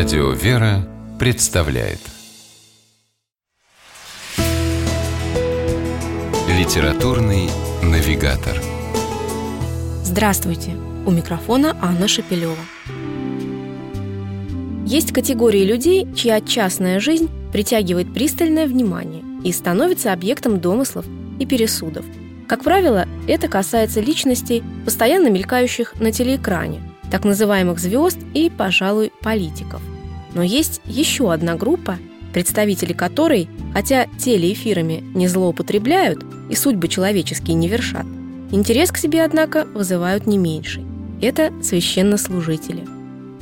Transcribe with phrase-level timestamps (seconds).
[0.00, 1.98] Радио «Вера» представляет
[6.48, 7.50] Литературный
[7.82, 8.56] навигатор
[10.02, 10.70] Здравствуйте!
[11.04, 12.56] У микрофона Анна Шапилева.
[14.86, 21.04] Есть категории людей, чья частная жизнь притягивает пристальное внимание и становится объектом домыслов
[21.38, 22.06] и пересудов.
[22.48, 26.80] Как правило, это касается личностей, постоянно мелькающих на телеэкране,
[27.10, 29.82] так называемых звезд и, пожалуй, политиков.
[30.34, 31.98] Но есть еще одна группа,
[32.32, 38.06] представители которой, хотя телеэфирами не злоупотребляют и судьбы человеческие не вершат,
[38.50, 40.84] интерес к себе, однако, вызывают не меньший.
[41.20, 42.86] Это священнослужители.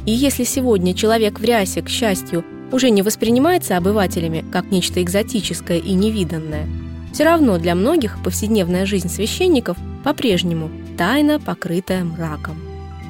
[0.07, 5.79] И если сегодня человек в рясе, к счастью, уже не воспринимается обывателями как нечто экзотическое
[5.79, 6.67] и невиданное,
[7.13, 12.57] все равно для многих повседневная жизнь священников по-прежнему тайна, покрытая мраком.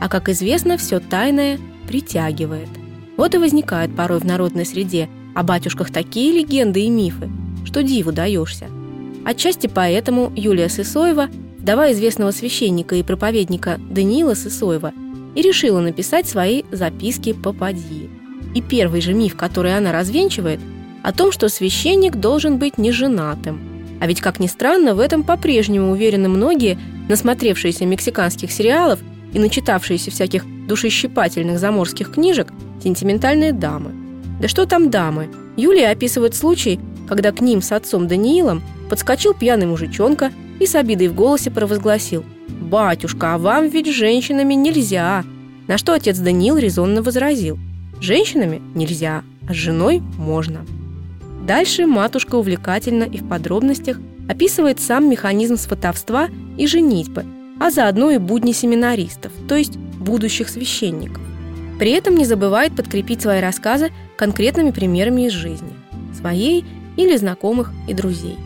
[0.00, 2.68] А как известно, все тайное притягивает.
[3.18, 7.28] Вот и возникают порой в народной среде о батюшках такие легенды и мифы,
[7.64, 8.68] что диву даешься.
[9.24, 14.92] Отчасти поэтому Юлия Сысоева, вдова известного священника и проповедника Даниила Сысоева,
[15.34, 18.08] и решила написать свои записки по падьи.
[18.54, 20.60] И первый же миф, который она развенчивает,
[21.02, 23.60] о том, что священник должен быть неженатым.
[24.00, 29.00] А ведь, как ни странно, в этом по-прежнему уверены многие, насмотревшиеся мексиканских сериалов
[29.32, 33.92] и начитавшиеся всяких душещипательных заморских книжек сентиментальные дамы.
[34.40, 35.28] Да что там дамы?
[35.56, 41.08] Юлия описывает случай, когда к ним с отцом Даниилом подскочил пьяный мужичонка и с обидой
[41.08, 45.24] в голосе провозгласил «Батюшка, а вам ведь женщинами нельзя!»
[45.66, 47.58] На что отец Даниил резонно возразил
[48.00, 50.64] «Женщинами нельзя, а с женой можно».
[51.46, 57.24] Дальше матушка увлекательно и в подробностях описывает сам механизм сватовства и женитьбы–
[57.58, 61.22] а заодно и будни семинаристов, то есть будущих священников.
[61.78, 65.72] При этом не забывает подкрепить свои рассказы конкретными примерами из жизни,
[66.18, 66.64] своей
[66.96, 68.36] или знакомых и друзей.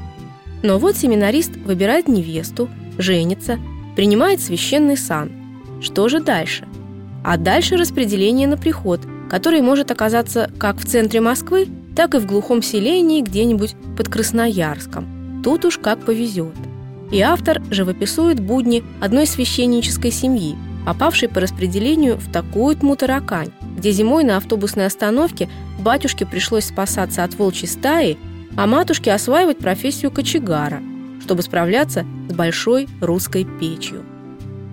[0.63, 3.59] Но вот семинарист выбирает невесту, женится,
[3.97, 5.31] принимает священный сан.
[5.81, 6.69] Что же дальше?
[7.25, 9.01] А дальше распределение на приход,
[9.31, 15.43] который может оказаться как в центре Москвы, так и в глухом селении где-нибудь под Красноярском.
[15.43, 16.55] Тут уж как повезет–
[17.13, 24.25] и автор живописует будни одной священнической семьи, попавшей по распределению в такую тму-таракань, где зимой
[24.25, 25.49] на автобусной остановке
[25.79, 28.19] батюшке пришлось спасаться от волчьей стаи,
[28.57, 30.81] а матушке осваивать профессию кочегара,
[31.23, 34.05] чтобы справляться с большой русской печью.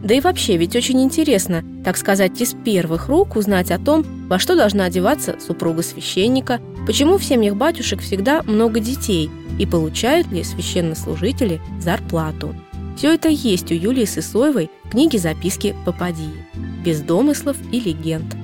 [0.04, 4.40] Да и вообще, ведь очень интересно, так сказать, из первых рук узнать о том, во
[4.40, 10.44] что должна одеваться супруга священника, почему в семьях батюшек всегда много детей и получают ли
[10.44, 12.56] священнослужители зарплату.
[13.00, 16.46] Все это есть у Юлии Сысоевой в книге «Записки Попадии»
[16.84, 18.36] без домыслов и легенд.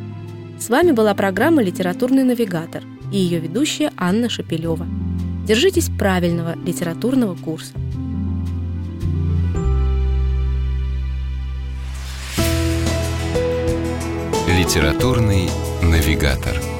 [0.58, 4.88] С вами была программа «Литературный навигатор» и ее ведущая Анна Шапилева.
[5.46, 7.74] Держитесь правильного литературного курса.
[14.58, 15.50] Литературный
[15.84, 16.75] навигатор.